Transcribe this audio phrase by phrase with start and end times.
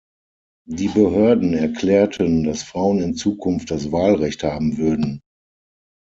[0.65, 5.21] Die Behörden erklärten, dass Frauen in Zukunft das Wahlrecht haben würden.